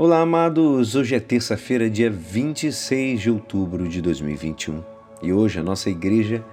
[0.00, 0.94] Olá, amados!
[0.94, 4.80] Hoje é terça-feira, dia 26 de outubro de 2021
[5.20, 6.44] e hoje a nossa igreja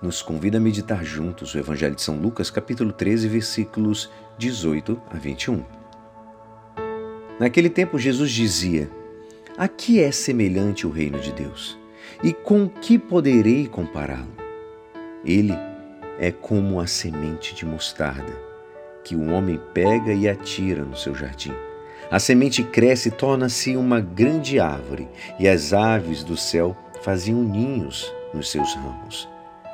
[0.00, 5.18] nos convida a meditar juntos o Evangelho de São Lucas, capítulo 13, versículos 18 a
[5.18, 5.62] 21.
[7.38, 8.90] Naquele tempo, Jesus dizia:
[9.58, 11.78] A que é semelhante o reino de Deus?
[12.22, 14.32] E com que poderei compará-lo?
[15.22, 15.52] Ele
[16.18, 18.32] é como a semente de mostarda
[19.04, 21.52] que o homem pega e atira no seu jardim
[22.10, 25.08] a semente cresce e torna-se uma grande árvore,
[25.38, 29.28] e as aves do céu faziam ninhos nos seus ramos.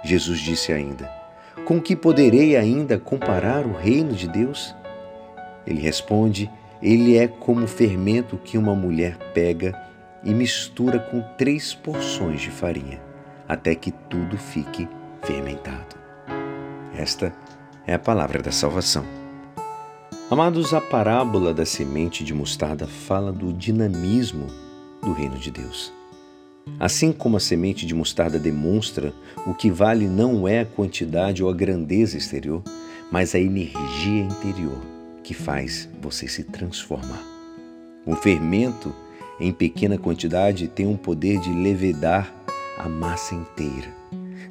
[0.05, 1.11] Jesus disse ainda:
[1.65, 4.75] Com que poderei ainda comparar o reino de Deus?
[5.67, 6.51] Ele responde:
[6.83, 9.79] Ele é como o fermento que uma mulher pega
[10.23, 13.01] e mistura com três porções de farinha,
[13.49, 14.89] até que tudo fique
[15.23, 15.97] fermentado.
[16.97, 17.33] Esta
[17.87, 19.20] é a palavra da salvação.
[20.31, 24.47] Amados, a parábola da semente de mostarda fala do dinamismo
[25.03, 25.93] do reino de Deus.
[26.79, 29.13] Assim como a semente de mostarda demonstra,
[29.45, 32.63] o que vale não é a quantidade ou a grandeza exterior,
[33.11, 34.79] mas a energia interior
[35.25, 37.25] que faz você se transformar.
[38.07, 38.95] O fermento,
[39.41, 42.33] em pequena quantidade, tem um poder de levedar
[42.79, 43.93] a massa inteira.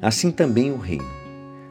[0.02, 1.08] Assim também o reino,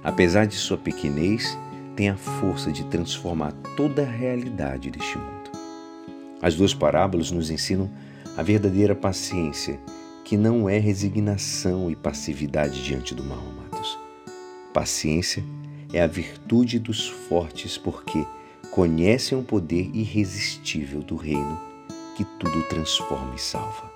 [0.03, 1.55] apesar de sua pequenez,
[1.99, 5.51] tem a força de transformar toda a realidade deste mundo.
[6.41, 7.91] As duas parábolas nos ensinam
[8.37, 9.77] a verdadeira paciência,
[10.23, 13.99] que não é resignação e passividade diante do mal, amados.
[14.73, 15.43] Paciência
[15.91, 18.25] é a virtude dos fortes, porque
[18.71, 21.59] conhecem o poder irresistível do reino
[22.15, 23.91] que tudo transforma e salva.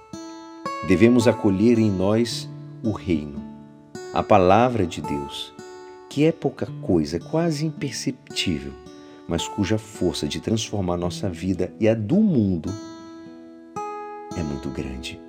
[0.89, 2.49] Devemos acolher em nós
[2.83, 3.41] o reino,
[4.13, 5.53] a palavra de Deus,
[6.13, 8.71] que é pouca coisa, quase imperceptível,
[9.27, 12.71] mas cuja força de transformar nossa vida e a do mundo
[14.37, 15.19] é muito grande.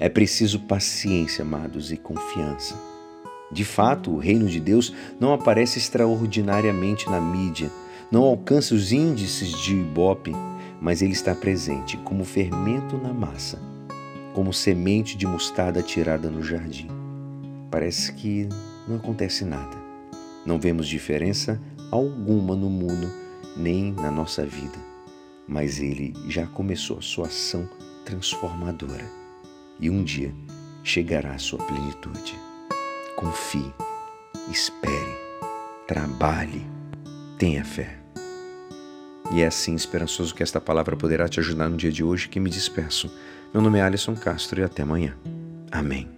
[0.00, 2.74] É preciso paciência, amados, e confiança.
[3.52, 4.90] De fato, o reino de Deus
[5.20, 7.70] não aparece extraordinariamente na mídia,
[8.10, 10.32] não alcança os índices de Ibope,
[10.80, 13.60] mas ele está presente como fermento na massa,
[14.32, 16.88] como semente de mostarda tirada no jardim.
[17.70, 18.48] Parece que
[18.88, 19.85] não acontece nada.
[20.46, 23.10] Não vemos diferença alguma no mundo
[23.56, 24.78] nem na nossa vida,
[25.48, 27.68] mas ele já começou a sua ação
[28.04, 29.04] transformadora
[29.80, 30.32] e um dia
[30.84, 32.38] chegará à sua plenitude.
[33.16, 33.72] Confie,
[34.50, 35.16] espere,
[35.88, 36.64] trabalhe,
[37.38, 37.98] tenha fé.
[39.32, 42.38] E é assim esperançoso que esta palavra poderá te ajudar no dia de hoje que
[42.38, 43.10] me despeço.
[43.52, 45.16] Meu nome é Alisson Castro e até amanhã.
[45.72, 46.15] Amém.